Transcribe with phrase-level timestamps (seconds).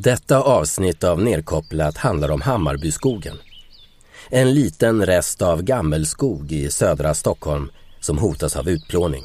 [0.00, 3.36] Detta avsnitt av Nerkopplat handlar om Hammarbyskogen.
[4.30, 9.24] En liten rest av gammelskog i södra Stockholm som hotas av utplåning.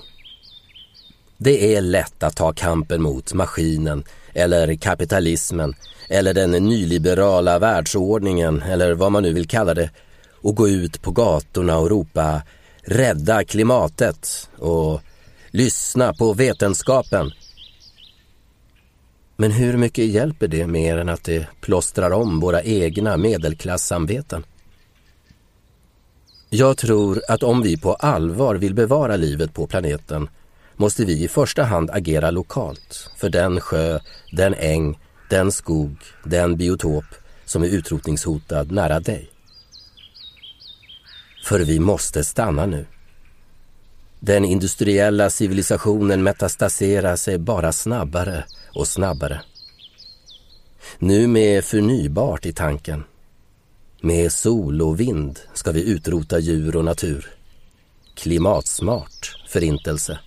[1.38, 4.04] Det är lätt att ta kampen mot maskinen
[4.34, 5.75] eller kapitalismen
[6.09, 9.90] eller den nyliberala världsordningen eller vad man nu vill kalla det
[10.41, 12.41] och gå ut på gatorna och ropa
[12.81, 15.02] ”rädda klimatet” och
[15.52, 17.31] ”lyssna på vetenskapen”
[19.36, 24.46] Men hur mycket hjälper det mer än att det plåstrar om våra egna medelklassamveten?
[26.50, 30.30] Jag tror att om vi på allvar vill bevara livet på planeten
[30.76, 34.00] måste vi i första hand agera lokalt för den sjö,
[34.32, 37.06] den äng, den skog, den biotop
[37.45, 39.30] som är utrotningshotad nära dig.
[41.45, 42.86] För vi måste stanna nu.
[44.20, 49.41] Den industriella civilisationen metastaserar sig bara snabbare och snabbare.
[50.99, 53.03] Nu med förnybart i tanken.
[54.02, 57.27] Med sol och vind ska vi utrota djur och natur.
[58.16, 60.19] Klimatsmart förintelse.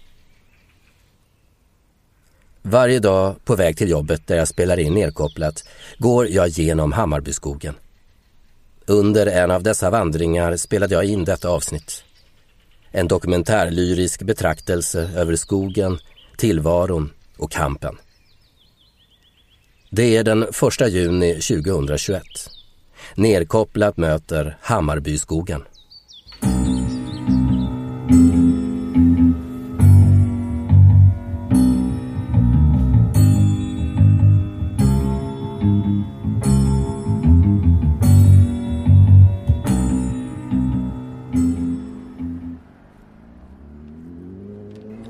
[2.62, 5.64] Varje dag på väg till jobbet där jag spelar in nedkopplat
[5.98, 7.74] går jag genom Hammarbyskogen.
[8.86, 12.04] Under en av dessa vandringar spelade jag in detta avsnitt.
[12.90, 15.98] En dokumentärlyrisk betraktelse över skogen,
[16.36, 17.96] tillvaron och kampen.
[19.90, 20.52] Det är den 1
[20.88, 22.22] juni 2021.
[23.14, 25.62] Nerkopplat möter Hammarbyskogen.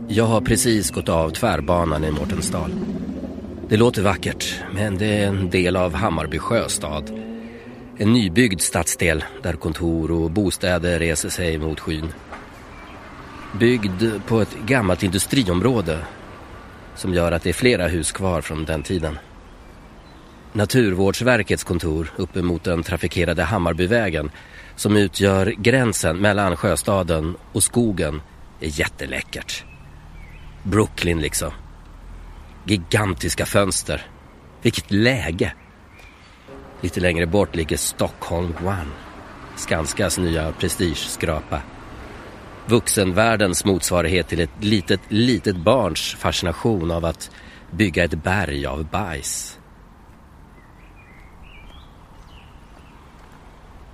[0.09, 2.71] Jag har precis gått av tvärbanan i Mårtensdal.
[3.69, 7.11] Det låter vackert, men det är en del av Hammarby sjöstad.
[7.99, 12.13] En nybyggd stadsdel där kontor och bostäder reser sig mot skyn.
[13.59, 15.99] Byggd på ett gammalt industriområde
[16.95, 19.19] som gör att det är flera hus kvar från den tiden.
[20.53, 24.31] Naturvårdsverkets kontor uppe mot den trafikerade Hammarbyvägen
[24.77, 28.21] som utgör gränsen mellan sjöstaden och skogen
[28.61, 29.65] är jätteläckert.
[30.63, 31.53] Brooklyn liksom.
[32.67, 34.07] Gigantiska fönster.
[34.63, 35.53] Vilket läge!
[36.81, 38.87] Lite längre bort ligger Stockholm One.
[39.57, 41.63] Skanskas nya prestigeskrapa.
[42.67, 47.31] Vuxenvärldens motsvarighet till ett litet, litet barns fascination av att
[47.71, 49.59] bygga ett berg av bajs.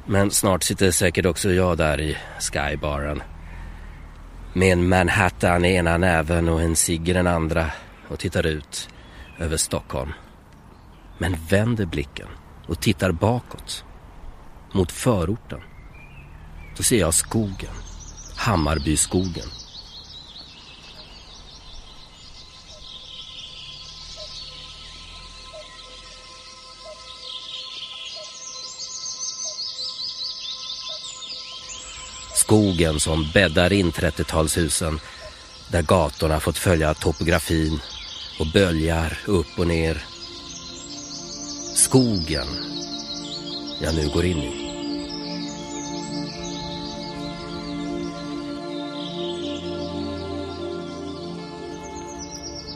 [0.06, 3.22] Men snart sitter säkert också jag där i skybaren.
[4.52, 7.70] Med en Manhattan i ena näven och en cigg i den andra
[8.12, 8.88] och tittar ut
[9.38, 10.12] över Stockholm.
[11.18, 12.28] Men vänder blicken
[12.66, 13.84] och tittar bakåt
[14.72, 15.60] mot förorten.
[16.76, 17.74] Då ser jag skogen,
[18.36, 19.48] Hammarbyskogen.
[32.34, 35.00] Skogen som bäddar in 30-talshusen
[35.70, 37.80] där gatorna fått följa topografin
[38.38, 40.04] och böljar upp och ner.
[41.74, 42.46] Skogen
[43.80, 44.62] jag nu går in i.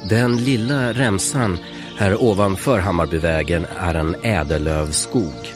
[0.08, 1.58] Den lilla remsan
[1.96, 5.54] här ovanför Hammarbyvägen är en ädellövskog.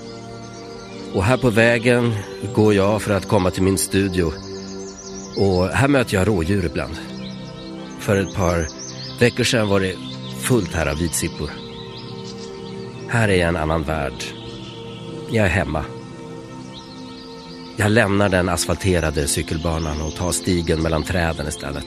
[1.15, 2.15] Och här på vägen
[2.55, 4.32] går jag för att komma till min studio.
[5.37, 6.97] Och här möter jag rådjur ibland.
[7.99, 8.80] För ett par
[9.20, 9.94] veckor sedan var det
[10.41, 11.50] fullt här av vitsippor.
[13.08, 14.25] Här är en annan värld.
[15.31, 15.84] Jag är hemma.
[17.76, 21.86] Jag lämnar den asfalterade cykelbanan och tar stigen mellan träden istället.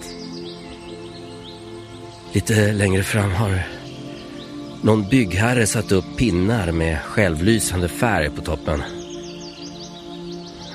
[2.32, 3.68] Lite längre fram har
[4.82, 8.84] någon byggherre satt upp pinnar med självlysande färg på toppen.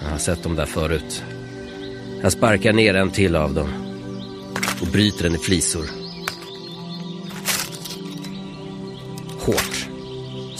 [0.03, 1.25] Jag har sett dem där förut.
[2.23, 3.69] Jag sparkar ner en till av dem
[4.81, 6.08] och bryter den i flisor.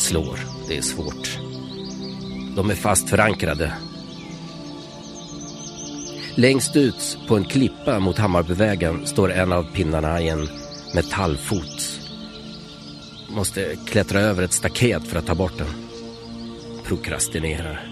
[0.09, 0.39] Slår.
[0.69, 1.39] Det är svårt.
[2.57, 3.73] De är fast förankrade.
[6.35, 10.49] Längst ut på en klippa mot Hammarbyvägen står en av pinnarna i en
[10.95, 12.01] metallfot.
[13.29, 15.69] Måste klättra över ett staket för att ta bort den.
[16.85, 17.89] Prokrastinerar.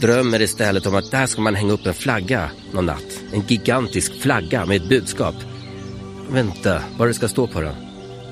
[0.00, 3.20] Drömmer istället om att där ska man hänga upp en flagga någon natt.
[3.32, 5.36] En gigantisk flagga med ett budskap.
[6.30, 7.74] Vänta, vad det ska stå på den.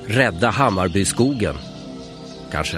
[0.07, 1.55] Rädda Hammarbyskogen
[2.53, 2.77] kanske.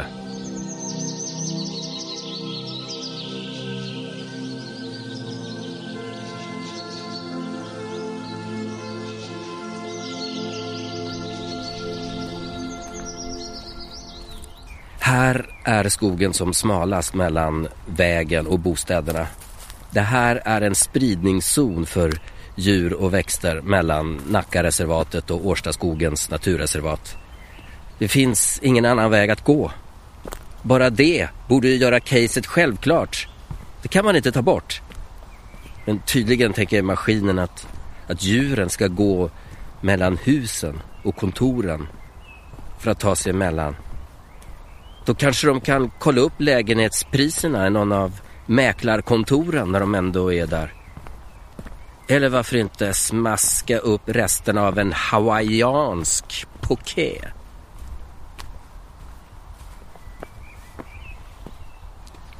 [15.00, 19.28] Här är skogen som smalast mellan vägen och bostäderna.
[19.92, 22.13] Det här är en spridningszon för
[22.56, 27.25] djur och växter mellan Nackareservatet och Årstaskogens naturreservat.
[27.97, 29.71] Det finns ingen annan väg att gå.
[30.62, 33.27] Bara det borde ju göra caset självklart.
[33.81, 34.81] Det kan man inte ta bort.
[35.86, 37.68] Men tydligen tänker maskinen att,
[38.07, 39.30] att djuren ska gå
[39.81, 41.88] mellan husen och kontoren
[42.80, 43.75] för att ta sig emellan.
[45.06, 50.47] Då kanske de kan kolla upp lägenhetspriserna i någon av mäklarkontoren när de ändå är
[50.47, 50.74] där.
[52.07, 57.21] Eller varför inte smaska upp resten av en hawaiiansk poké?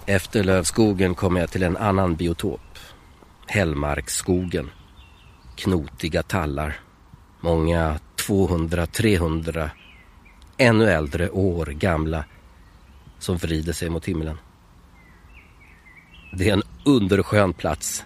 [0.08, 2.62] Efter lövskogen kommer jag till en annan biotop.
[3.48, 4.72] Hällmarksskogen.
[5.56, 6.80] Knotiga tallar.
[7.40, 9.70] Många 200-300
[10.58, 12.26] ännu äldre år gamla
[13.20, 14.38] som vrider sig mot himlen.
[16.34, 18.06] Det är en underskön plats.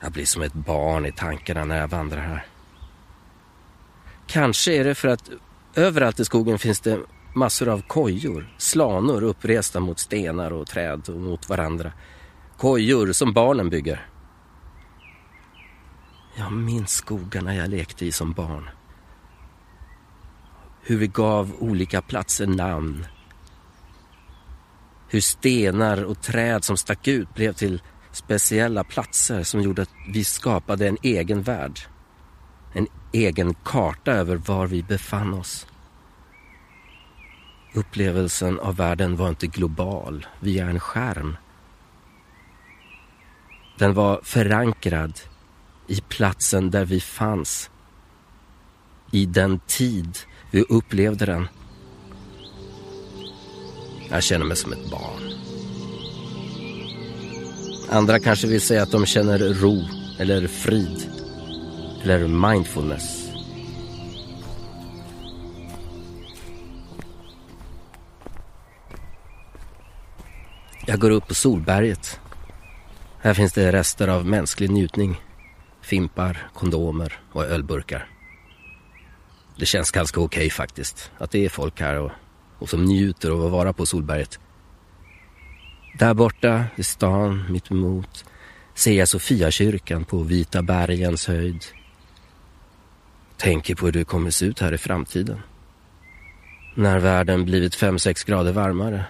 [0.00, 2.46] Jag blir som ett barn i tankarna när jag vandrar här.
[4.26, 5.30] Kanske är det för att
[5.74, 6.98] överallt i skogen finns det
[7.34, 11.92] massor av kojor, slanor uppresta mot stenar och träd och mot varandra.
[12.56, 14.06] Kojor som barnen bygger.
[16.36, 18.70] Jag minns skogarna jag lekte i som barn.
[20.82, 23.06] Hur vi gav olika platser namn
[25.12, 27.82] hur stenar och träd som stack ut blev till
[28.12, 31.80] speciella platser som gjorde att vi skapade en egen värld.
[32.72, 35.66] En egen karta över var vi befann oss.
[37.74, 41.36] Upplevelsen av världen var inte global via en skärm.
[43.78, 45.20] Den var förankrad
[45.86, 47.70] i platsen där vi fanns.
[49.10, 50.18] I den tid
[50.50, 51.48] vi upplevde den.
[54.10, 55.32] Jag känner mig som ett barn.
[57.90, 59.88] Andra kanske vill säga att de känner ro
[60.18, 61.10] eller frid
[62.02, 63.29] eller mindfulness.
[71.00, 72.20] Jag går upp på Solberget.
[73.20, 75.20] Här finns det rester av mänsklig njutning.
[75.80, 78.08] Fimpar, kondomer och ölburkar.
[79.56, 81.10] Det känns ganska okej okay, faktiskt.
[81.18, 82.10] Att det är folk här och
[82.58, 84.38] och som njuter av att vara på Solberget.
[85.98, 88.24] Där borta i stan mitt emot
[88.74, 91.64] ser jag Sofiakyrkan på Vita bergens höjd.
[93.36, 95.40] Tänker på hur det kommer se ut här i framtiden.
[96.74, 99.04] När världen blivit 5-6 grader varmare.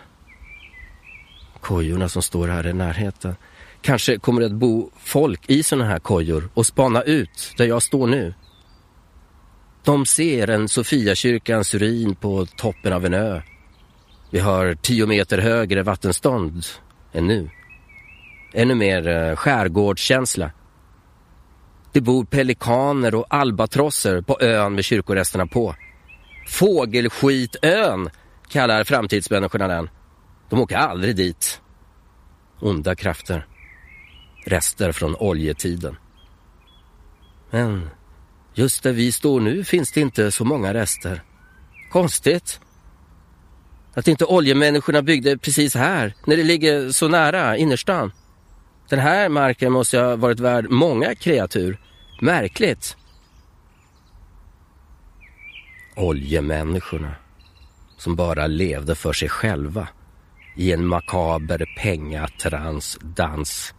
[1.60, 3.36] Kojorna som står här i närheten.
[3.82, 7.82] Kanske kommer det att bo folk i såna här kojor och spana ut där jag
[7.82, 8.34] står nu.
[9.84, 13.40] De ser en Sofiakyrkans ruin på toppen av en ö.
[14.30, 16.64] Vi har tio meter högre vattenstånd
[17.12, 17.50] än nu.
[18.52, 20.50] Ännu mer eh, skärgårdskänsla.
[21.92, 25.74] Det bor pelikaner och albatrosser på ön med kyrkoresterna på.
[26.48, 28.10] Fågelskitön
[28.48, 29.88] kallar framtidsmänniskorna den.
[30.50, 31.60] De åker aldrig dit.
[32.60, 33.46] Onda krafter.
[34.46, 35.96] Rester från oljetiden.
[37.50, 37.90] Men
[38.54, 41.22] Just där vi står nu finns det inte så många rester.
[41.90, 42.60] Konstigt.
[43.94, 48.12] Att inte oljemänniskorna byggde precis här, när det ligger så nära innerstan.
[48.88, 51.80] Den här marken måste ha varit värd många kreatur.
[52.20, 52.96] Märkligt.
[55.96, 57.14] Oljemänniskorna,
[57.96, 59.88] som bara levde för sig själva
[60.54, 63.74] i en makaber pengatransdans.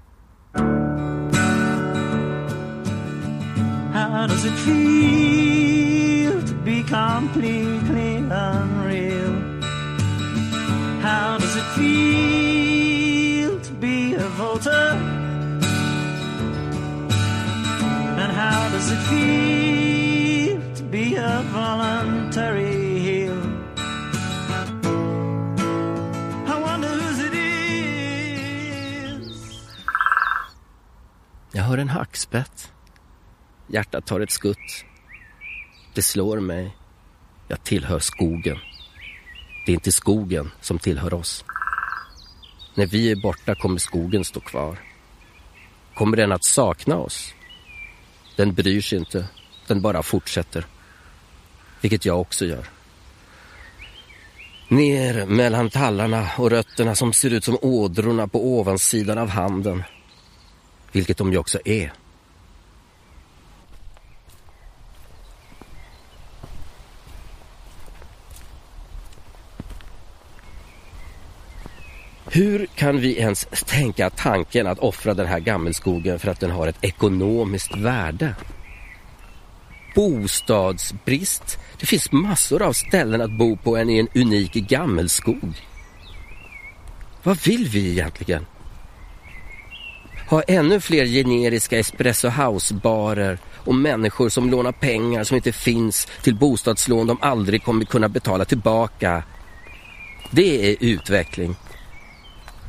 [3.93, 9.33] How does it feel to be completely unreal?
[11.01, 14.87] How does it feel to be a voter?
[18.21, 22.70] And how does it feel to be a voluntary
[31.53, 32.71] Jag hör en hackspett.
[33.67, 34.85] Hjärtat tar ett skutt.
[35.93, 36.77] Det slår mig.
[37.47, 38.57] Jag tillhör skogen.
[39.65, 41.45] Det är inte skogen som tillhör oss.
[42.75, 44.77] När vi är borta kommer skogen stå kvar.
[45.93, 47.33] Kommer den att sakna oss?
[48.35, 49.25] Den bryr sig inte.
[49.67, 50.65] Den bara fortsätter.
[51.81, 52.69] Vilket jag också gör.
[54.67, 59.83] Ner mellan tallarna och rötterna som ser ut som ådrorna på ovansidan av handen.
[60.91, 61.93] Vilket de ju också är.
[72.33, 76.67] Hur kan vi ens tänka tanken att offra den här gammelskogen för att den har
[76.67, 78.35] ett ekonomiskt värde?
[79.95, 81.59] Bostadsbrist.
[81.79, 85.61] Det finns massor av ställen att bo på än i en unik gammelskog.
[87.23, 88.45] Vad vill vi egentligen?
[90.31, 96.35] Ha ännu fler generiska espresso house-barer och människor som lånar pengar som inte finns till
[96.35, 99.23] bostadslån de aldrig kommer kunna betala tillbaka.
[100.31, 101.55] Det är utveckling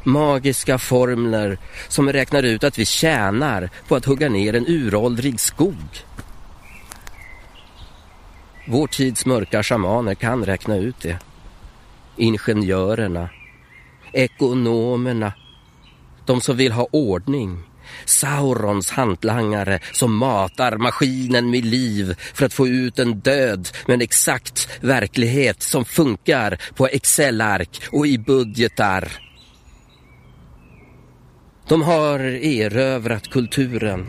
[0.04, 6.04] magiska formler som räknar ut att vi tjänar på att hugga ner en uråldrig skog.
[8.69, 11.19] Vår tids mörka shamaner kan räkna ut det.
[12.16, 13.28] Ingenjörerna,
[14.12, 15.33] ekonomerna,
[16.26, 17.62] de som vill ha ordning.
[18.05, 24.00] Saurons hantlangare som matar maskinen med liv för att få ut en död med en
[24.00, 29.12] exakt verklighet som funkar på Excel-ark och i budgetar.
[31.69, 34.07] De har erövrat kulturen.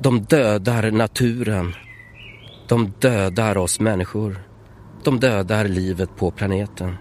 [0.00, 1.74] De dödar naturen.
[2.68, 4.42] De dödar oss människor.
[5.04, 6.96] De dödar livet på planeten.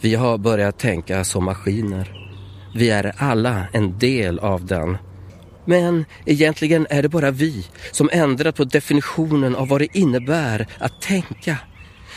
[0.00, 2.25] Vi har börjat tänka som maskiner.
[2.76, 4.98] Vi är alla en del av den.
[5.64, 11.02] Men egentligen är det bara vi som ändrat på definitionen av vad det innebär att
[11.02, 11.58] tänka.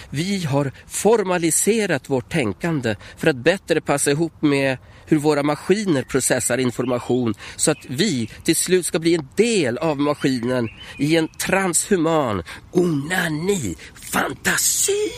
[0.09, 6.57] Vi har formaliserat vårt tänkande för att bättre passa ihop med hur våra maskiner processar
[6.57, 12.43] information så att vi till slut ska bli en del av maskinen i en transhuman
[12.71, 15.11] onani-fantasi.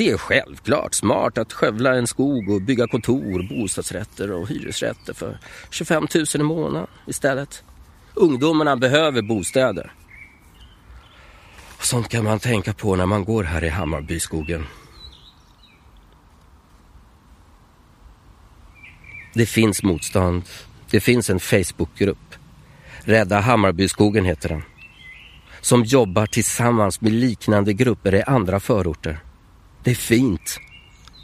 [0.00, 5.38] Det är självklart smart att skövla en skog och bygga kontor, bostadsrätter och hyresrätter för
[5.70, 7.64] 25 000 i månaden istället.
[8.14, 9.92] Ungdomarna behöver bostäder.
[11.80, 14.66] Sånt kan man tänka på när man går här i Hammarbyskogen.
[19.34, 20.42] Det finns motstånd.
[20.90, 22.34] Det finns en Facebookgrupp.
[23.00, 24.62] Rädda Hammarbyskogen heter den.
[25.60, 29.20] Som jobbar tillsammans med liknande grupper i andra förorter.
[29.84, 30.60] Det är fint.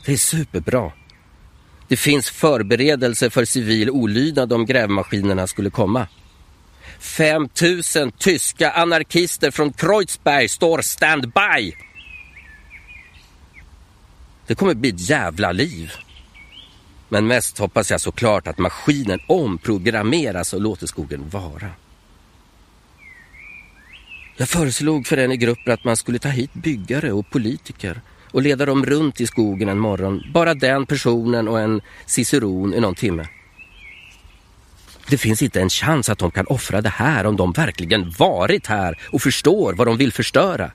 [0.05, 0.93] Det är superbra.
[1.89, 6.07] Det finns förberedelser för civil olydnad om grävmaskinerna skulle komma.
[6.99, 11.77] 5000 tyska anarkister från Kreuzberg står standby.
[14.47, 15.93] Det kommer bli ett jävla liv.
[17.09, 21.71] Men mest hoppas jag såklart att maskinen omprogrammeras och låter skogen vara.
[24.37, 28.01] Jag föreslog för en i gruppen att man skulle ta hit byggare och politiker
[28.37, 30.23] och leda dem runt i skogen en morgon.
[30.35, 33.27] Bara den personen och en ciceron i någon timme.
[35.09, 38.67] Det finns inte en chans att de kan offra det här om de verkligen varit
[38.67, 40.71] här och förstår vad de vill förstöra.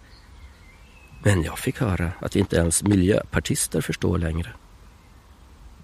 [1.23, 4.49] Men jag fick höra att inte ens miljöpartister förstår längre.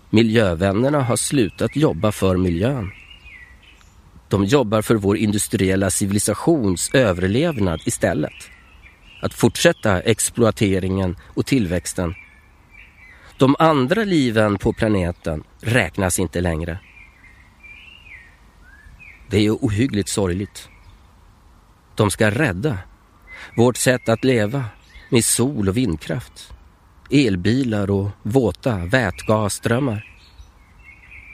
[0.09, 2.91] Miljövännerna har slutat jobba för miljön.
[4.27, 8.56] De jobbar för vår industriella civilisations överlevnad istället.
[9.21, 12.15] Att fortsätta exploateringen och tillväxten.
[13.37, 16.79] De andra liven på planeten räknas inte längre.
[19.29, 20.69] Det är ohyggligt sorgligt.
[21.95, 22.77] De ska rädda
[23.55, 24.65] vårt sätt att leva
[25.09, 26.53] med sol och vindkraft
[27.09, 30.05] elbilar och våta vätgasströmmar.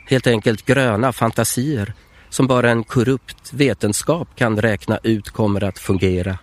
[0.10, 1.94] Helt enkelt gröna fantasier
[2.30, 6.38] som bara en korrupt vetenskap kan räkna ut kommer att fungera.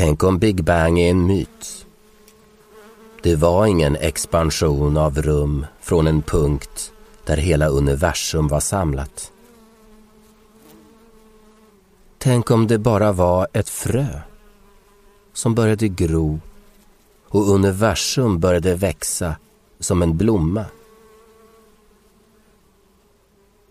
[0.00, 1.86] Tänk om Big Bang är en myt.
[3.22, 6.92] Det var ingen expansion av rum från en punkt
[7.24, 9.32] där hela universum var samlat.
[12.18, 14.20] Tänk om det bara var ett frö
[15.32, 16.40] som började gro
[17.28, 19.36] och universum började växa
[19.80, 20.64] som en blomma.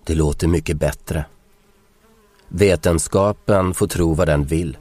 [0.04, 1.26] Det låter mycket bättre.
[2.48, 4.78] Vetenskapen får tro vad den vill.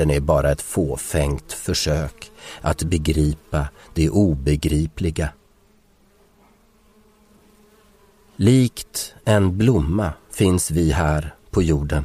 [0.00, 5.28] Den är bara ett fåfängt försök att begripa det obegripliga.
[8.36, 12.04] Likt en blomma finns vi här på jorden.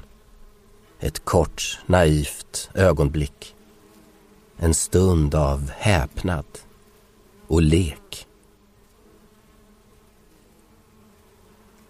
[0.99, 3.55] Ett kort, naivt ögonblick.
[4.57, 6.45] En stund av häpnad
[7.47, 8.27] och lek.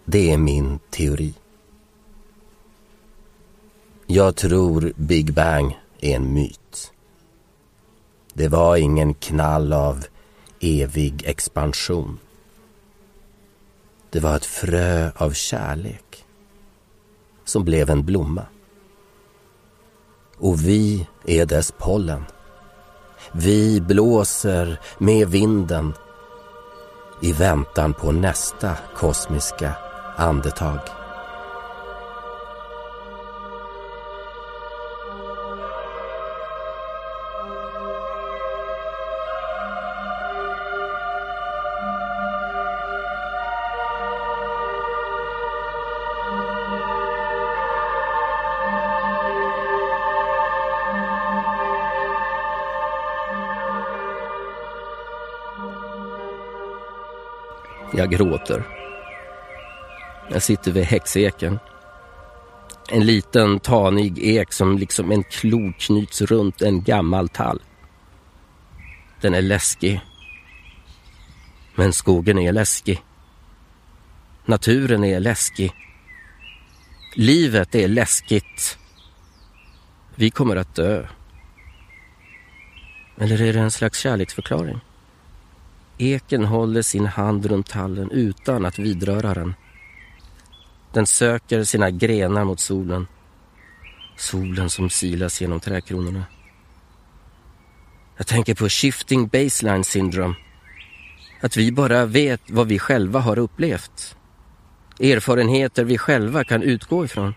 [0.05, 1.33] Det är min teori.
[4.07, 6.91] Jag tror Big Bang är en myt.
[8.33, 10.05] Det var ingen knall av
[10.59, 12.19] evig expansion.
[14.09, 16.25] Det var ett frö av kärlek
[17.45, 18.45] som blev en blomma.
[20.37, 22.23] Och vi är dess pollen.
[23.31, 25.93] Vi blåser med vinden
[27.21, 29.75] i väntan på nästa kosmiska
[30.15, 30.79] andetag.
[57.94, 58.63] Jag gråter.
[60.32, 61.60] Jag sitter vid häxeken.
[62.89, 67.62] En liten tanig ek som liksom en klo knyts runt en gammal tall.
[69.22, 70.01] Den är läskig.
[71.75, 73.01] Men skogen är läskig.
[74.46, 75.72] Naturen är läskig.
[77.15, 78.77] Livet är läskigt.
[80.15, 81.08] Vi kommer att dö.
[83.18, 84.80] Eller är det en slags kärleksförklaring?
[85.97, 89.53] Eken håller sin hand runt tallen utan att vidröra den.
[90.93, 93.07] Den söker sina grenar mot solen.
[94.17, 96.23] Solen som silas genom trädkronorna.
[98.17, 100.35] Jag tänker på shifting baseline syndrome.
[101.41, 104.15] Att vi bara vet vad vi själva har upplevt.
[104.99, 107.33] Erfarenheter vi själva kan utgå ifrån.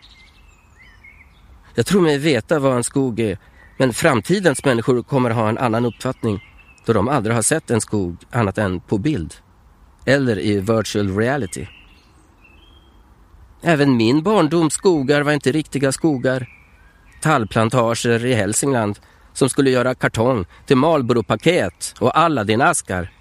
[1.75, 3.39] Jag tror mig veta vad en skog är,
[3.77, 6.48] men framtidens människor kommer ha en annan uppfattning
[6.89, 9.35] då de aldrig har sett en skog annat än på bild
[10.05, 11.67] eller i virtual reality.
[13.63, 16.49] Även min barndoms skogar var inte riktiga skogar.
[17.21, 18.99] Tallplantager i Hälsingland
[19.33, 23.13] som skulle göra kartong till Marlboro-paket och Aladdin-askar.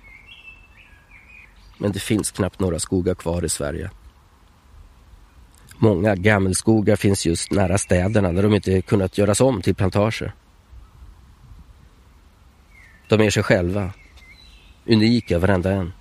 [1.78, 3.92] Men det finns knappt några skogar kvar i Sverige.
[5.78, 10.34] Många gammelskogar finns just nära städerna där de inte kunnat göras om till plantager.
[13.08, 13.92] De är sig själva.
[14.86, 15.94] Unika varenda en.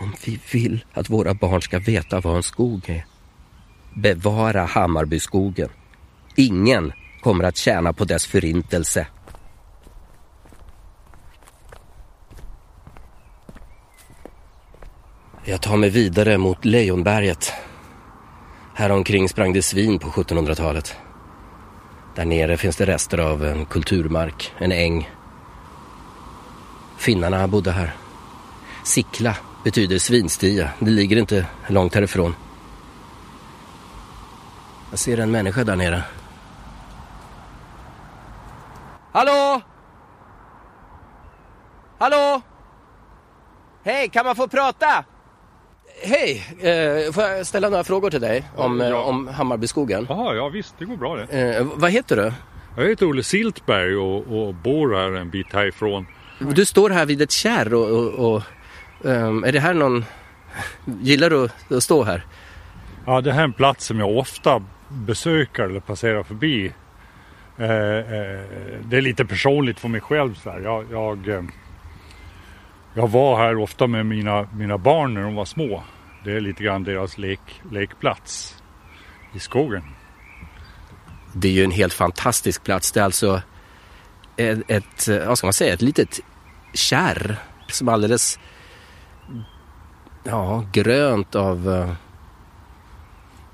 [0.00, 3.06] Om vi vill att våra barn ska veta vad en skog är.
[3.94, 5.68] Bevara Hammarbyskogen.
[6.36, 9.06] Ingen kommer att tjäna på dess förintelse.
[15.44, 17.52] Jag tar mig vidare mot Lejonberget.
[18.74, 20.96] Här omkring sprang det svin på 1700-talet.
[22.18, 25.10] Där nere finns det rester av en kulturmark, en äng.
[26.96, 27.96] Finnarna bodde här.
[28.84, 30.70] Sickla betyder svinstia.
[30.78, 32.34] Det ligger inte långt härifrån.
[34.90, 36.02] Jag ser en människa där nere.
[39.12, 39.60] Hallå?
[41.98, 42.40] Hallå?
[43.82, 45.04] Hej, kan man få prata?
[46.02, 48.86] Hej, eh, får jag ställa några frågor till dig om, ja.
[48.86, 50.06] Eh, om Hammarbyskogen?
[50.08, 51.56] Jaha, ja visst, det går bra det.
[51.56, 52.32] Eh, vad heter du?
[52.76, 56.06] Jag heter Olle Siltberg och, och, bor här en bit härifrån.
[56.38, 58.42] Du står här vid ett kärr och, och, och
[59.02, 60.04] um, är det här någon...
[60.84, 62.26] Gillar du att stå här?
[63.06, 66.72] Ja, det här är en plats som jag ofta besöker eller passerar förbi.
[67.58, 68.40] Eh, eh,
[68.84, 70.34] det är lite personligt för mig själv.
[70.34, 70.60] Så här.
[70.60, 71.42] Jag, jag eh,
[72.94, 75.82] jag var här ofta med mina, mina barn när de var små.
[76.24, 78.62] Det är lite grann deras lek, lekplats
[79.32, 79.82] i skogen.
[81.32, 82.92] Det är ju en helt fantastisk plats.
[82.92, 83.42] Det är alltså
[84.36, 86.20] ett, ett vad ska man säga, ett litet
[86.74, 88.38] kärr som alldeles
[90.24, 91.68] ja, grönt av...
[91.68, 91.92] Eh,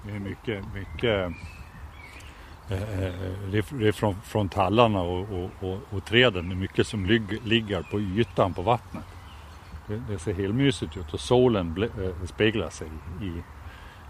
[0.07, 1.37] det är mycket, mycket
[2.69, 3.15] eh, eh,
[3.51, 6.49] det är från, från tallarna och, och, och, och träden.
[6.49, 7.07] Det är mycket som
[7.45, 9.05] ligger på ytan på vattnet.
[9.87, 12.89] Det, det ser helt mysigt ut och solen ble, äh, speglar sig
[13.23, 13.43] i,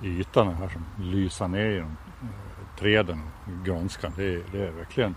[0.07, 4.13] i ytan här som lyser ner genom äh, träden och grönskan.
[4.17, 5.15] Det, det är verkligen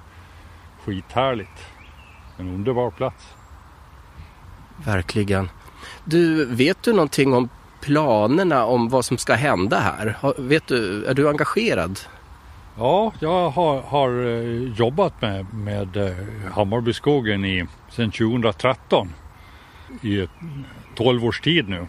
[0.86, 1.66] skithärligt.
[2.38, 3.34] En underbar plats.
[4.86, 5.50] Verkligen.
[6.04, 7.50] Du, vet du någonting om
[7.82, 10.18] planerna om vad som ska hända här?
[10.38, 12.00] Vet du, är du engagerad?
[12.78, 16.16] Ja, jag har, har eh, jobbat med, med
[16.52, 19.14] Hammarbyskogen i, sedan 2013
[20.02, 20.28] i
[20.96, 21.88] 12 års tid nu.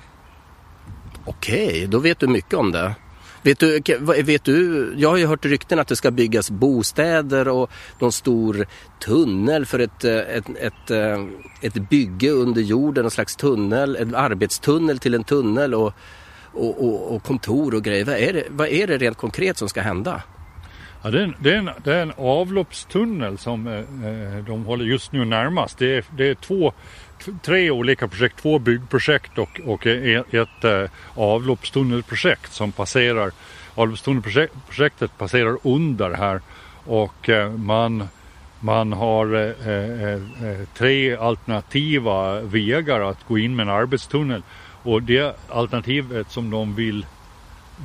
[1.25, 2.95] Okej, då vet du mycket om det.
[3.43, 3.81] Vet du,
[4.23, 8.67] vet du, jag har ju hört rykten att det ska byggas bostäder och någon stor
[9.01, 10.91] tunnel för ett, ett, ett,
[11.61, 15.93] ett bygge under jorden, en slags tunnel, en arbetstunnel till en tunnel och,
[16.53, 18.05] och, och, och kontor och grejer.
[18.05, 20.23] Vad är, det, vad är det rent konkret som ska hända?
[21.03, 24.65] Ja, det, är en, det, är en, det är en avloppstunnel som eh, eh de
[24.65, 25.79] håller just nu närmast.
[25.79, 26.73] Det är, det är två,
[27.43, 33.31] tre olika projekt, två byggprojekt och, och ett, ett eh, avloppstunnelprojekt som passerar.
[33.75, 36.41] Avloppstunnelprojektet passerar under här
[36.85, 38.09] och eh, man
[38.61, 44.43] man har eh, eh, eh, tre alternativa vägar att gå in med en arbetstunnel
[44.83, 47.07] och det alternativet som de vill,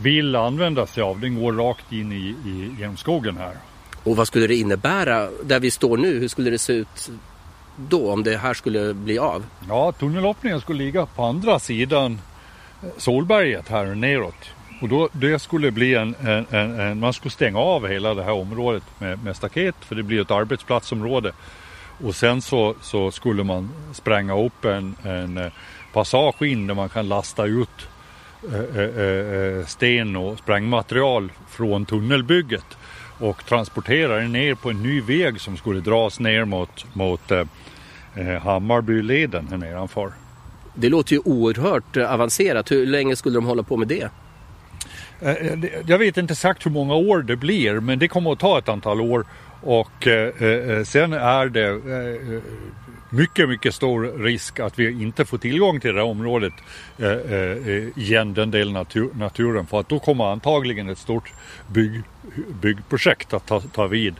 [0.01, 3.57] vill använda sig av den går rakt in i, i, genom skogen här.
[4.03, 6.19] Och vad skulle det innebära där vi står nu?
[6.19, 7.11] Hur skulle det se ut
[7.75, 9.45] då om det här skulle bli av?
[9.67, 12.19] Ja, tunnelöppningen skulle ligga på andra sidan
[12.83, 14.49] eh, Solberget här neråt.
[14.81, 18.23] Och då, det skulle bli en, en, en, en, man skulle stänga av hela det
[18.23, 21.31] här området med, med staket för det blir ett arbetsplatsområde.
[22.03, 25.51] Och sen så, så skulle man spränga upp en, en eh,
[25.93, 27.87] passage in där man kan lasta ut
[28.53, 32.77] eh, sten och sprängmaterial från tunnelbygget
[33.23, 37.45] och transportera det ner på en ny väg som skulle dras ner mot, mot äh,
[38.43, 40.11] Hammarbyleden här nedanför.
[40.75, 42.71] Det låter ju oerhört avancerat.
[42.71, 44.09] Hur länge skulle de hålla på med det?
[45.21, 48.57] Eh, jag vet inte exakt hur många år det blir men det kommer att ta
[48.57, 49.25] ett antal år
[49.61, 51.81] och eh, eh, sen är det
[53.13, 56.53] mycket, mycket stor risk att vi inte får tillgång till det här området
[56.97, 59.65] eh, eh, igen, den delen av naturen.
[59.65, 61.33] För att då kommer antagligen ett stort
[61.67, 62.01] bygg,
[62.61, 64.15] byggprojekt att ta, ta vid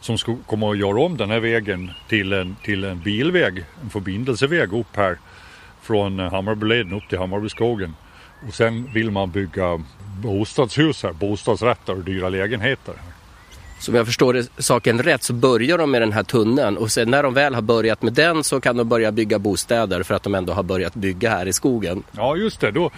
[0.00, 3.90] som ska, kommer att göra om den här vägen till en, till en bilväg, en
[3.90, 5.18] förbindelseväg upp här
[5.82, 7.94] från Hammarbyleden upp till Hammarbyskogen.
[8.48, 9.82] Och sen vill man bygga
[10.22, 12.94] bostadshus här, bostadsrätter och dyra lägenheter.
[13.78, 16.90] Så om jag förstår det, saken rätt så börjar de med den här tunneln och
[16.90, 20.14] sen när de väl har börjat med den så kan de börja bygga bostäder för
[20.14, 22.02] att de ändå har börjat bygga här i skogen.
[22.12, 22.90] Ja just det, då,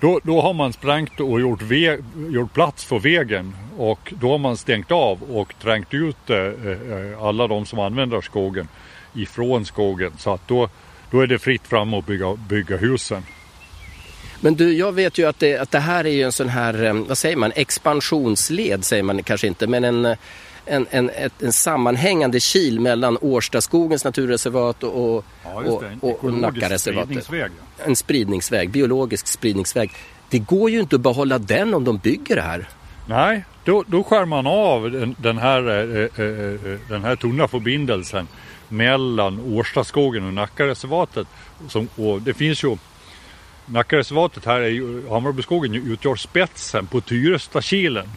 [0.00, 1.98] då, då har man sprängt och gjort, ve,
[2.30, 7.22] gjort plats för vägen och då har man stängt av och trängt ut eh, eh
[7.22, 8.68] alla de som använder skogen
[9.14, 10.68] ifrån skogen så att då,
[11.10, 13.22] då är det fritt fram att bygga, bygga husen.
[14.44, 16.84] Men du, jag vet ju att det, att det här är ju en sån här,
[16.84, 20.16] eh, vad säger man, expansionsled säger man kanske inte, men en,
[20.66, 26.32] en, en, ett, en sammanhängande kil mellan Årstaskogens naturreservat och, och, ja, och, och, och
[26.32, 27.30] Nackareservatet.
[27.84, 29.90] En spridningsväg, biologisk spridningsväg.
[30.30, 32.68] Det går ju inte att behålla den om de bygger det här.
[33.06, 38.28] Nej, då, då skär man av den, den här, äh, äh, den här tunna förbindelsen
[38.68, 41.26] mellan Årstaskogen och Nackareservatet.
[41.68, 42.76] Som, och det finns ju
[43.66, 48.08] Nackareservatet här är Hammarbyskogen utgör spetsen på Tyrestakilen.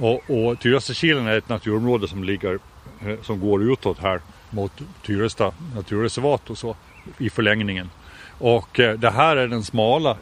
[0.00, 2.58] Och, och Tyrestakilen är ett naturområde som ligger,
[3.06, 4.72] eh, som går utåt här mot
[5.06, 6.76] Tyresta naturreservat och så
[7.18, 7.90] i förlängningen.
[8.38, 10.16] Och eh, det här är den smala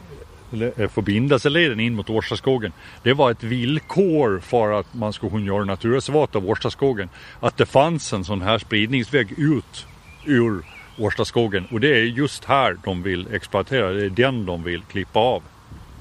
[0.52, 2.72] eh, förbindelseleden in mot Årstaskogen.
[3.02, 7.09] Det var ett villkor för att man skulle kunna göra naturreservat av Årstaskogen.
[7.40, 9.87] Att det fanns en sån här spridningsväg ut
[10.24, 10.62] ur
[10.99, 15.19] Årstaskogen och det är just här de vill exploatera, det är den de vill klippa
[15.19, 15.43] av.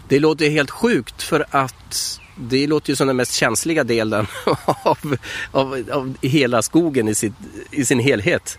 [0.08, 4.28] Det låter helt sjukt för att det låter ju som den mest känsliga delen
[4.66, 5.18] av,
[5.52, 7.34] av, av hela skogen i, sitt,
[7.72, 8.58] i sin helhet.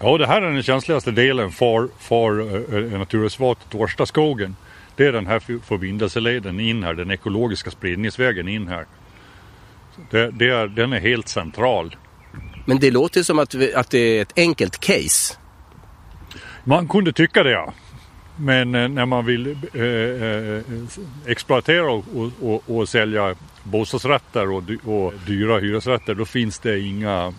[0.00, 2.40] Ja, det här är den känsligaste delen för, för
[2.74, 4.56] äh, naturreservatet Årstaskogen.
[4.96, 8.86] Det är den här förbindelseleden in här, den ekologiska spridningsvägen in här.
[10.10, 11.96] Det, det är, den är helt central.
[12.66, 15.34] Men det låter som att, att det är ett enkelt case.
[16.68, 17.72] Man kunde tycka det ja.
[18.36, 20.62] Men eh, när man vill eh, eh,
[21.26, 22.04] exploatera och,
[22.40, 27.34] och, och, sälja bostadsrätter och, och dyra hyresrätter då finns det inga,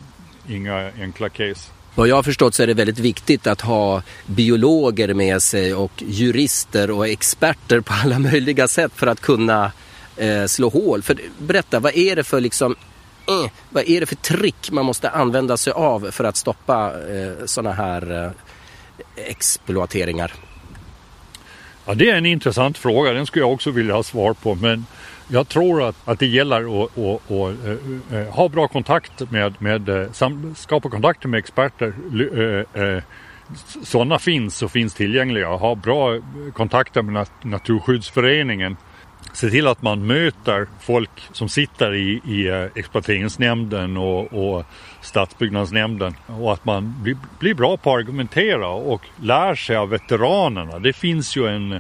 [0.48, 1.72] inga enkla case.
[1.96, 6.04] Vad jag har förstått så är det väldigt viktigt att ha biologer med sig och
[6.08, 9.72] jurister och experter på alla möjliga sätt för att kunna
[10.18, 11.02] eh, slå hål.
[11.02, 12.76] För berätta, vad är det för liksom
[13.28, 17.46] eh, vad är det för trick man måste använda sig av för att stoppa eh,
[17.46, 18.32] sådana här eh,
[19.16, 20.34] exploateringar?
[21.86, 23.12] Ja, det är en intressant fråga.
[23.12, 24.56] Den skulle jag också vilja ha svar på.
[24.56, 24.86] Men
[25.28, 29.90] jag tror att, att det gäller att, att, att, att ha bra kontakt med, med
[29.90, 30.08] eh,
[30.56, 31.94] skapa kontakter med experter.
[33.84, 35.48] Sådana finns och finns tillgängliga.
[35.48, 36.20] Ha bra
[36.54, 38.78] kontakter med Naturskyddsföreningen
[39.34, 44.66] se till att man möter folk som sitter i, i eh, exploateringsnämnden och, och
[45.02, 50.80] stadsbyggnadsnämnden och att man blir, blir, bra på att argumentera och lär sig av veteranerna.
[50.80, 51.80] Det finns ju en eh,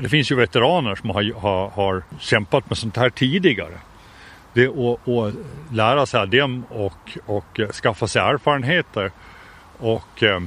[0.00, 3.78] det finns ju veteraner som har, har, har kämpat med sånt här tidigare.
[4.52, 5.32] Det, och, och
[5.72, 9.10] lära sig av dem och, och eh, skaffa sig erfarenheter
[9.78, 10.40] och eh,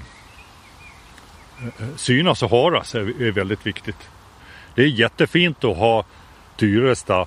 [1.96, 4.10] synas och höras är, är väldigt viktigt.
[4.76, 6.04] Det är jättefint att ha
[6.58, 7.26] Tyresta,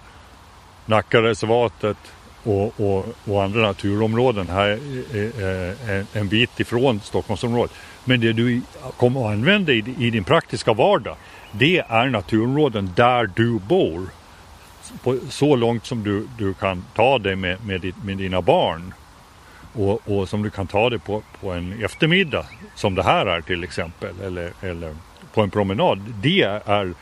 [0.87, 1.97] Nackareservatet
[2.43, 4.79] och, och, och andra naturområden här
[5.15, 7.73] eh, eh, en, en bit ifrån Stockholmsområdet.
[8.05, 8.61] Men det du
[8.97, 11.17] kommer att använda i, i din praktiska vardag
[11.53, 14.09] det är naturområden där du bor.
[15.03, 18.95] På, så långt som du, du kan ta dig med, med, ditt, med dina barn.
[19.73, 23.41] Och, och, som du kan ta dig på, på en eftermiddag som det här är
[23.41, 24.15] till exempel.
[24.25, 24.95] Eller, eller
[25.35, 26.15] på en promenad.
[26.23, 26.95] Det är,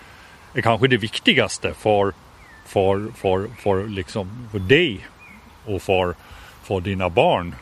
[0.57, 2.13] är kanske det viktigaste för,
[2.67, 5.07] för, för, för, liksom, för dig
[5.65, 6.15] och för,
[6.63, 7.55] för dina barn.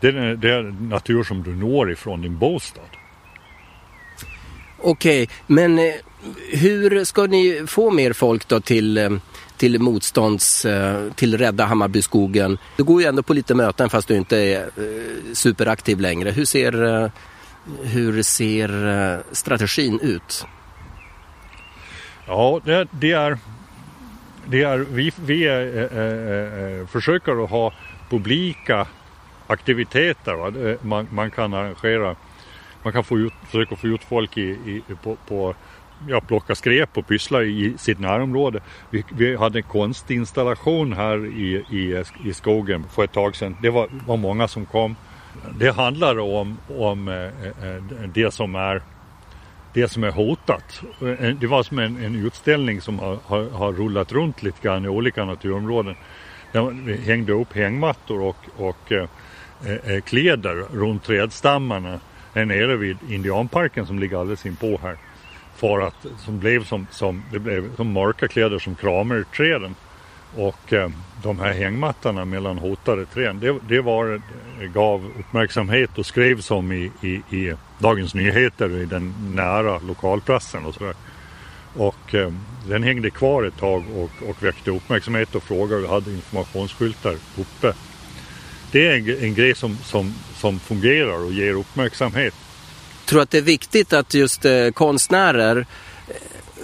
[0.00, 2.82] Det är, det är natur som du når ifrån din bostad.
[4.80, 5.94] Okej, okay, men eh,
[6.52, 9.10] hur ska ni få mer folk då till, eh,
[9.56, 12.58] till motstånds, eh, till Rädda Hammarbyskogen?
[12.76, 14.70] Du går ju ändå på lite möten fast du inte är
[15.32, 16.30] superaktiv längre.
[16.30, 17.10] Hur ser,
[17.82, 20.46] hur ser strategin ut?
[22.28, 23.38] Ja, det, det är,
[24.46, 27.72] det är, vi, vi är, äh, äh, försöker att ha
[28.10, 28.86] publika
[29.46, 30.78] aktiviteter.
[30.82, 32.16] Man, man kan arrangera
[32.82, 35.54] man kan få ut, försöka få ut folk i, i, på, på
[36.08, 38.60] ja, plocka skräp och pyssla i sitt närområde.
[38.90, 43.56] Vi, vi hade en konstinstallation här i, i, i skogen för ett tag sedan.
[43.62, 44.96] Det var, var många som kom.
[45.58, 47.82] Det handlar om, om eh, eh,
[48.14, 48.82] det som är
[49.80, 50.82] det som är hotat.
[51.00, 54.84] Eh, det var som en, en utställning som har, har, har, rullat runt lite grann
[54.84, 55.94] i olika naturområden.
[56.84, 59.08] vi hängde upp hängmattor och, och eh,
[59.66, 62.00] eh, eh, kläder runt trädstammarna
[62.34, 64.96] här nere vid indianparken som ligger alldeles inpå här.
[65.56, 69.74] För att, som blev som, som, det blev som mörka kläder som kramar träden.
[70.36, 70.90] Och eh,
[71.22, 74.22] de här hängmattorna mellan hotade träd, det, det var,
[74.74, 80.74] gav uppmärksamhet och skrevs om i, i, i Dagens Nyheter i den nära lokalpressen och
[80.74, 80.94] sådär.
[81.76, 82.32] Och eh,
[82.68, 85.76] den hängde kvar ett tag och, och väckte uppmärksamhet och frågor.
[85.78, 87.74] Vi hade informationsskyltar uppe
[88.72, 92.34] det är en, en grej som, som, som fungerar och ger uppmärksamhet.
[93.04, 95.64] Tror att det är viktigt att just eh, konstnärer eh,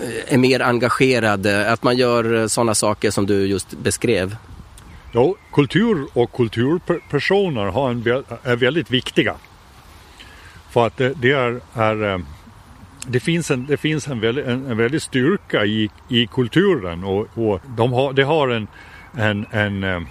[0.03, 4.37] Eh, är mer engagerade, eh, att man gör eh, sådana saker som du just beskrev?
[5.13, 9.35] Ja, kultur och kulturpersoner har en, är väldigt viktiga.
[10.71, 12.25] För att det, det är, är,
[13.07, 17.29] det finns en, det finns en, väldigt, en, en väldigt styrka i, i kulturen och,
[17.35, 18.67] och de har, det har en,
[19.17, 20.07] en, en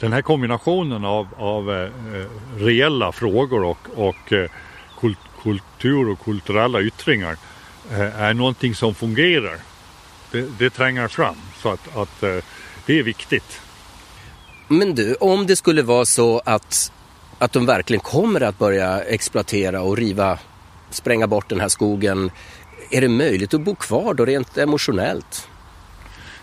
[0.00, 1.90] den här kombinationen av, av eh,
[2.56, 4.32] reella frågor och, och
[5.42, 7.36] kultur och kulturella yttringar
[7.92, 9.56] är någonting som fungerar.
[10.30, 12.36] Det, det tränger fram så att, att eh,
[12.86, 13.60] det är viktigt.
[14.68, 16.92] Men du, om det skulle vara så att,
[17.38, 20.38] att de verkligen kommer att börja exploatera och riva,
[20.90, 22.30] spränga bort den här skogen.
[22.90, 25.48] Är det möjligt att bo kvar då rent emotionellt?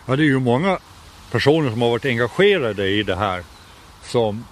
[0.05, 0.79] Ja, det är ju många
[1.31, 3.43] personer som har varit engagerade i det här
[4.03, 4.45] som,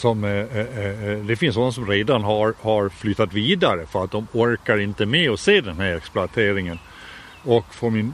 [0.00, 4.10] som eh, eh, eh, det finns sådana som redan har, har flyttat vidare för att
[4.10, 6.78] de orkar inte med att se den här exploateringen.
[7.44, 8.12] Och för min,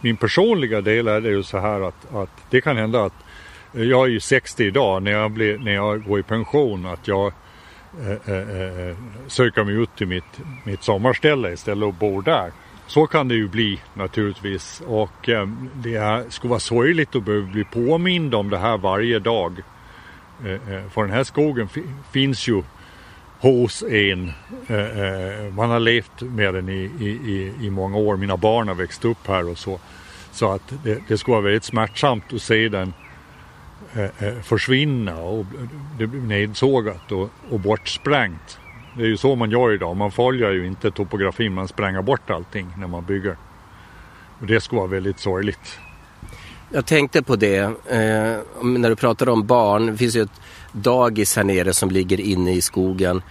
[0.00, 3.24] min personliga del är det ju så här att, att det kan hända att
[3.72, 7.32] jag är ju 60 idag när jag, blir, när jag går i pension att jag
[8.00, 12.52] eh, eh, söker mig ut till mitt, mitt sommarställe istället och bor där.
[12.86, 17.46] Så kan det ju bli naturligtvis och eh, det är, skulle vara sorgligt att behöva
[17.46, 19.62] bli påmind om det här varje dag.
[20.44, 21.68] Eh, eh, för den här skogen
[22.12, 22.62] finns ju
[23.40, 24.32] hos en.
[24.66, 28.16] Eh, man har levt med den i, i, i många år.
[28.16, 29.80] Mina barn har växt upp här och så.
[30.32, 32.92] Så att det, det skulle vara väldigt smärtsamt att se den
[34.42, 35.46] försvinna och
[35.98, 38.58] det blir nedsågat och, och bortsprängt.
[38.96, 39.96] Det är ju så man gör idag.
[39.96, 43.36] Man följer ju inte topografin, man spränger bort allting när man bygger.
[44.40, 45.80] Och det skulle vara väldigt sorgligt.
[46.72, 49.86] Jag tänkte på det, eh, när du pratar om barn.
[49.86, 50.40] Det finns ju ett
[50.72, 53.22] dagis här nere som ligger inne i skogen.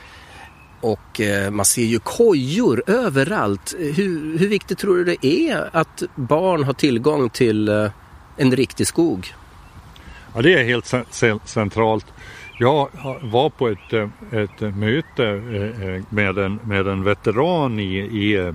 [0.81, 3.75] Och eh, man ser ju kojor överallt.
[3.77, 7.89] Hur, hur viktigt tror du det är att barn har tillgång till eh,
[8.37, 9.33] en riktig skog?
[10.33, 10.95] Ja, det är helt
[11.45, 12.05] centralt.
[12.61, 12.89] Jag
[13.21, 18.53] var på ett, eh, ett möte eh, eh, med en, med en veteran i, i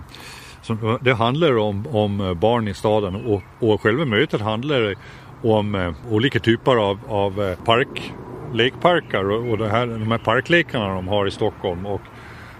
[0.65, 4.95] som, det handlar om, om eh, barn i staden och, och själva mötet handlar
[5.43, 8.15] om eh, olika typer av, av eh, park,
[8.53, 12.01] lekparker och, och det här, de här parklekarna de har i Stockholm och,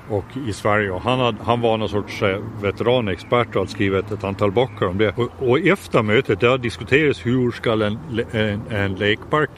[0.09, 0.91] och i Sverige.
[0.91, 4.87] Och han, had, han var någon sorts eh, veteranexpert och hade skrivit ett antal böcker
[4.87, 5.19] om det.
[5.19, 7.99] Och, och efter mötet där diskuterades hur ska en,
[8.33, 9.51] en, en lekpark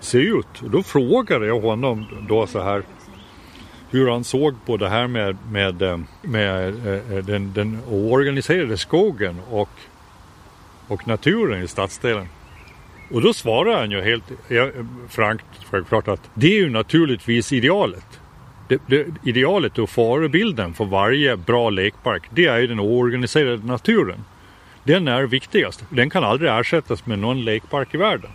[0.00, 0.62] se ut?
[0.62, 2.82] Och då frågade jag honom då så här
[3.90, 8.78] hur han såg på det här med, med, eh, med, eh, eh, den, den oorganiserade
[8.78, 9.70] skogen och,
[10.88, 12.28] och naturen i stadsdelen.
[13.10, 14.24] Och då svarar han ju helt
[15.08, 18.20] frankt självklart att det är ju naturligtvis idealet.
[18.68, 24.24] Det, det, idealet och förebilden för varje bra lekpark det är ju den oorganiserade naturen.
[24.84, 25.84] Den är viktigast.
[25.88, 28.30] Den kan aldrig ersättas med någon lekpark i världen.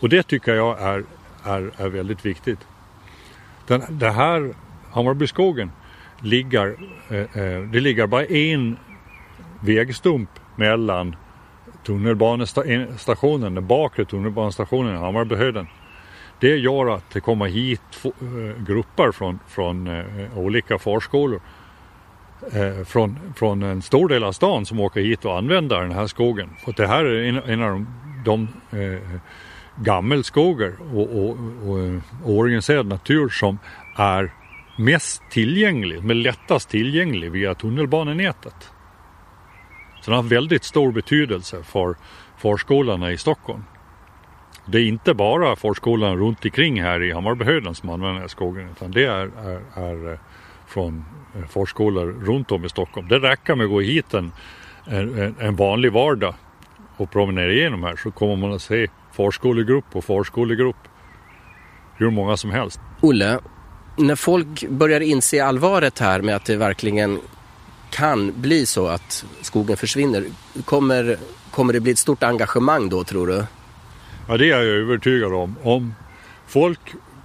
[0.00, 1.04] Och det tycker jag är,
[1.44, 2.58] är, är väldigt viktigt.
[3.70, 4.54] Den, det här
[4.90, 5.70] Hammarbyskogen
[6.20, 6.76] ligger,
[7.08, 8.76] eh, eh, det ligger bara en
[9.60, 11.16] vägstump mellan
[11.86, 15.66] tunnelbanestationen, den bakre tunnelbanestationen i Hammarbyhöjden.
[16.40, 21.40] Det gör att det kommer hit eh, grupper från, från eh, olika förskolor
[22.52, 26.06] eh, från, från en stor del av stan som åker hit och använder den här
[26.06, 26.50] skogen.
[26.66, 27.86] Och det här är en, en av de,
[28.24, 29.20] de eh,
[29.76, 31.30] gammelskogar och, och,
[31.66, 33.58] och, och organiserad natur som
[33.96, 34.32] är
[34.76, 38.70] mest tillgänglig, men lättast tillgänglig via tunnelbanenätet.
[40.00, 41.96] Så den har väldigt stor betydelse för
[42.36, 43.64] förskolorna i Stockholm.
[44.66, 48.68] Det är inte bara förskolorna runt omkring här i Hammarbyhöjden som använder den här skogen
[48.70, 50.18] utan det är, är, är eh,
[50.66, 51.04] från
[51.36, 53.08] eh, förskolor runt om i Stockholm.
[53.08, 54.32] Det räcker med att gå hit en,
[54.84, 56.34] en, en vanlig vardag
[56.96, 58.88] och promenera igenom här så kommer man att se
[59.20, 60.76] förskolegrupp och förskolegrupp.
[61.96, 62.80] Hur många som helst.
[63.00, 63.38] Olle,
[63.96, 67.20] när folk börjar inse allvaret här med att det verkligen
[67.90, 70.24] kan bli så att skogen försvinner,
[70.64, 71.16] kommer,
[71.50, 73.44] kommer det bli ett stort engagemang då tror du?
[74.28, 75.56] Ja det är jag övertygad om.
[75.62, 75.94] Om
[76.46, 76.80] folk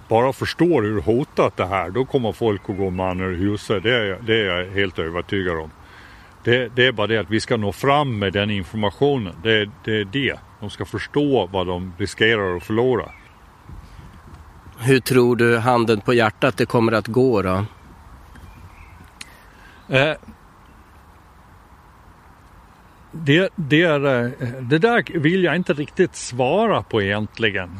[0.08, 3.82] bara förstår hur hotat det här, då kommer folk att gå man ur huset.
[3.82, 5.70] Det är, det är jag helt övertygad om.
[6.44, 9.34] Det, det, är bara det att vi ska nå fram med den informationen.
[9.42, 10.38] Det, det är det.
[10.60, 13.10] De ska förstå vad de riskerar att förlora.
[14.78, 17.64] Hur tror du, handen på hjärtat, det kommer att gå då?
[19.88, 20.16] Eh,
[23.12, 27.78] det, det, är, eh, det där vill jag inte riktigt svara på egentligen.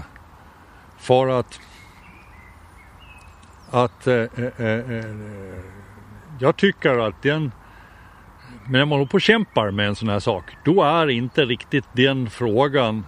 [0.98, 1.60] För att
[3.70, 5.04] att eh, eh, eh,
[6.38, 7.52] jag tycker att den
[8.68, 11.44] men när man håller på och kämpar med en sån här sak, då är inte
[11.44, 13.04] riktigt den frågan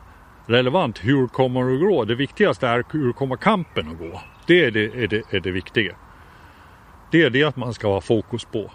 [0.47, 1.05] relevant.
[1.05, 2.05] Hur kommer det att gå?
[2.05, 4.21] Det viktigaste är hur kommer kampen att gå?
[4.47, 5.95] Det är det, är det, är det viktiga.
[7.11, 8.71] Det är det att man ska ha fokus på.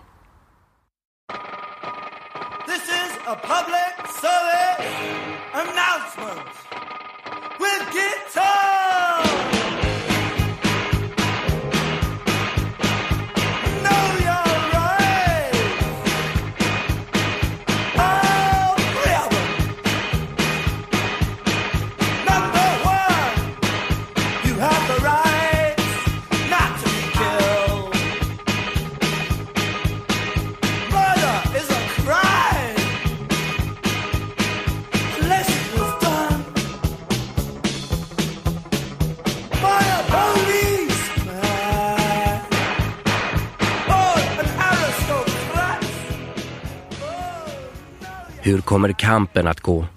[48.45, 49.87] Hur kommer kampen att gå?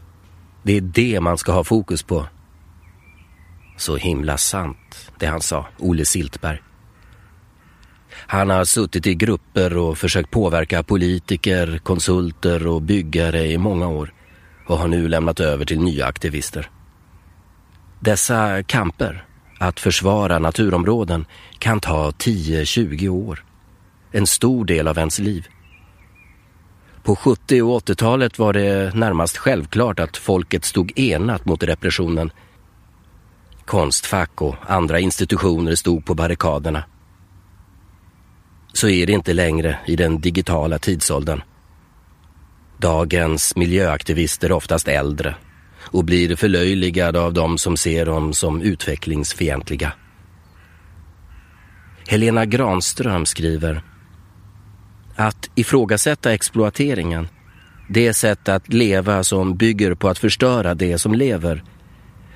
[0.63, 2.27] Det är det man ska ha fokus på.
[3.77, 6.63] Så himla sant, det han sa, Olle Siltberg.
[8.13, 14.13] Han har suttit i grupper och försökt påverka politiker, konsulter och byggare i många år
[14.67, 16.71] och har nu lämnat över till nya aktivister.
[18.01, 19.25] Dessa kamper,
[19.59, 21.27] att försvara naturområden,
[21.59, 23.45] kan ta 10-20 år.
[24.13, 25.49] En stor del av ens liv.
[27.07, 32.31] På 70 och 80-talet var det närmast självklart att folket stod enat mot repressionen.
[33.65, 36.85] Konstfack och andra institutioner stod på barrikaderna.
[38.73, 41.43] Så är det inte längre i den digitala tidsåldern.
[42.79, 45.35] Dagens miljöaktivister är oftast äldre
[45.81, 49.93] och blir förlöjligade av de som ser dem som utvecklingsfientliga.
[52.07, 53.83] Helena Granström skriver
[55.17, 57.29] att ifrågasätta exploateringen,
[57.89, 61.65] det sätt att leva som bygger på att förstöra det som lever,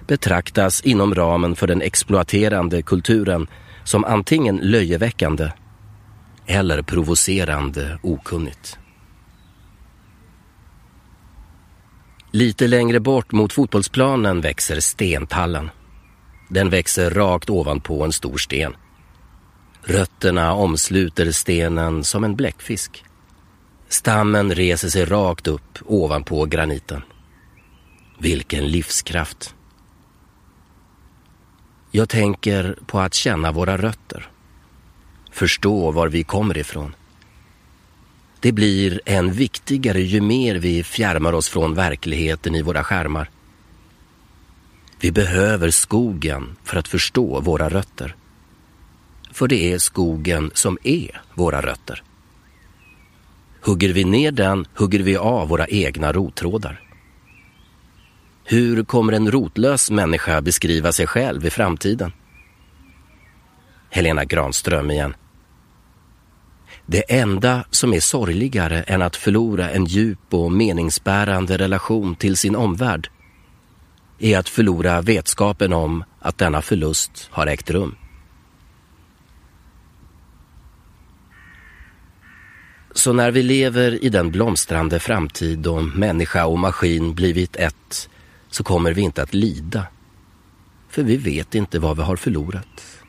[0.06, 3.46] betraktas inom ramen för den exploaterande kulturen
[3.84, 5.50] som antingen löjeväckande
[6.46, 8.78] eller provocerande okunnigt.
[12.32, 15.70] Lite längre bort mot fotbollsplanen växer stentallen.
[16.48, 18.72] Den växer rakt ovanpå en stor sten.
[19.82, 23.04] Rötterna omsluter stenen som en bläckfisk.
[23.88, 27.02] Stammen reser sig rakt upp ovanpå graniten.
[28.18, 29.54] Vilken livskraft!
[31.90, 34.30] Jag tänker på att känna våra rötter.
[35.32, 36.94] förstå var vi kommer ifrån.
[38.40, 43.30] Det blir än viktigare ju mer vi fjärmar oss från verkligheten i våra skärmar.
[45.00, 48.16] Vi behöver skogen för att förstå våra rötter.
[49.32, 52.02] För det är skogen som är våra rötter.
[53.62, 56.80] Hugger vi ner den hugger vi av våra egna rottrådar.
[58.44, 62.12] Hur kommer en rotlös människa beskriva sig själv i framtiden?
[63.90, 65.14] Helena Granström igen.
[66.86, 72.56] Det enda som är sorgligare än att förlora en djup och meningsbärande relation till sin
[72.56, 73.08] omvärld
[74.18, 77.96] är att förlora vetskapen om att denna förlust har ägt rum.
[83.00, 88.08] Så när vi lever i den blomstrande framtid då människa och maskin blivit ett
[88.50, 89.86] så kommer vi inte att lida.
[90.88, 93.02] För vi vet inte vad vi har förlorat.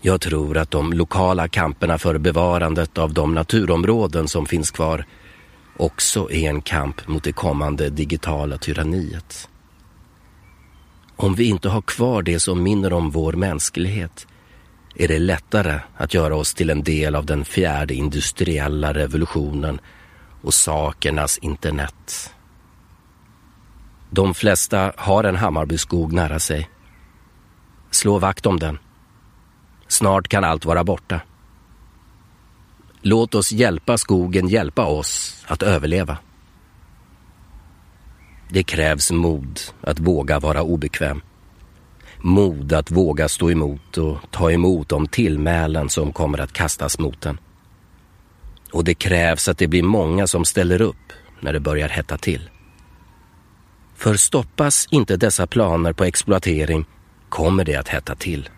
[0.00, 5.06] Jag tror att de lokala kamperna för bevarandet av de naturområden som finns kvar
[5.76, 9.48] också är en kamp mot det kommande digitala tyranniet.
[11.16, 14.26] Om vi inte har kvar det som minner om vår mänsklighet
[14.94, 19.80] är det lättare att göra oss till en del av den fjärde industriella revolutionen
[20.42, 22.34] och sakernas internet.
[24.10, 26.68] De flesta har en Hammarbyskog nära sig.
[27.90, 28.78] Slå vakt om den.
[29.88, 31.20] Snart kan allt vara borta.
[33.02, 36.18] Låt oss hjälpa skogen hjälpa oss att överleva.
[38.48, 41.20] Det krävs mod att våga vara obekväm.
[42.26, 47.26] Mod att våga stå emot och ta emot de tillmälen som kommer att kastas mot
[47.26, 47.38] en.
[48.72, 52.50] Och det krävs att det blir många som ställer upp när det börjar hetta till.
[53.94, 56.84] För stoppas inte dessa planer på exploatering
[57.28, 58.48] kommer det att hetta till.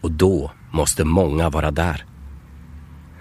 [0.00, 2.04] Och då måste många vara där.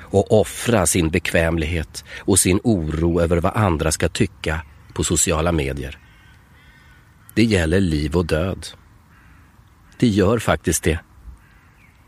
[0.02, 4.62] Och offra sin bekvämlighet och sin oro över vad andra ska tycka
[4.94, 6.00] på sociala medier.
[7.36, 8.68] Det gäller liv och död.
[10.00, 11.00] Det gör faktiskt det.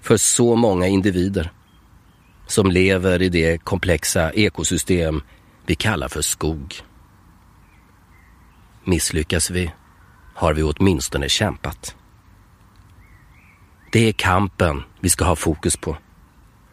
[0.02, 1.52] För så många individer
[2.48, 5.22] som lever i det komplexa ekosystem
[5.66, 6.76] vi kallar för skog.
[8.84, 9.72] Misslyckas vi
[10.34, 11.96] har vi åtminstone kämpat.
[13.92, 15.98] Det är kampen vi ska ha fokus på.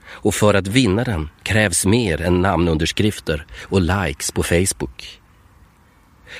[0.06, 5.20] Och för att vinna den krävs mer än namnunderskrifter och likes på Facebook.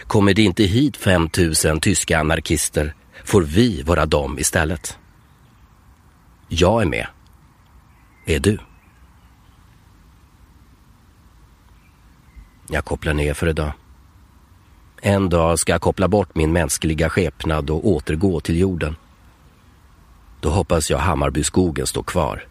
[0.07, 2.95] Kommer det inte hit 5000 tyska anarkister
[3.25, 4.99] får vi vara dem istället.
[6.49, 7.07] Jag är med.
[8.27, 8.59] Är du?
[12.69, 13.73] Jag kopplar ner för idag.
[15.03, 18.97] En dag ska jag koppla bort min mänskliga skepnad och återgå till jorden.
[20.41, 22.47] Då hoppas jag Hammarbyskogen står kvar.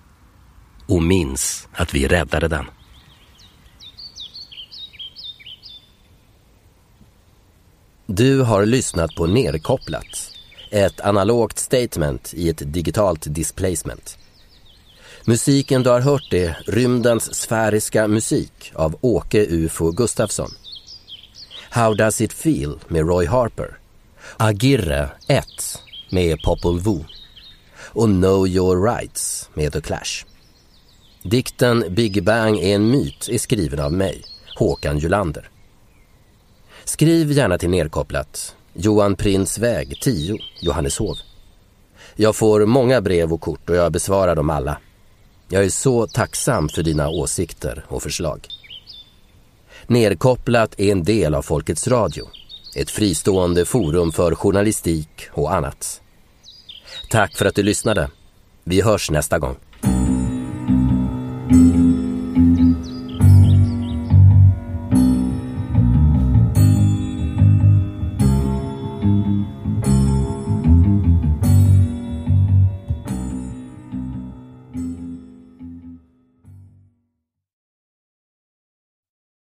[0.85, 2.65] Och minns att vi räddade den.
[8.05, 10.32] Du har lyssnat på Nerkopplat.
[10.73, 14.17] Ett analogt statement i ett digitalt displacement.
[15.25, 20.49] Musiken du har hört är Rymdens sfäriska musik av Åke UFO Gustafsson.
[21.69, 23.77] How Does It Feel med Roy Harper.
[24.37, 25.45] Agirre 1
[26.09, 27.05] med Popol Vuh
[27.83, 30.25] och Know Your Rights med The Clash.
[31.23, 34.23] Dikten Big Bang är en myt är skriven av mig,
[34.55, 35.49] Håkan Julander.
[36.83, 41.17] Skriv gärna till Nerkopplat, Johan Prins väg 10, Johanneshov.
[42.15, 44.77] Jag får många brev och kort och jag besvarar dem alla.
[45.49, 48.47] Jag är så tacksam för dina åsikter och förslag.
[49.87, 52.27] Nerkopplat är en del av Folkets Radio,
[52.75, 56.01] ett fristående forum för journalistik och annat.
[57.09, 58.09] Tack för att du lyssnade.
[58.63, 59.55] Vi hörs nästa gång.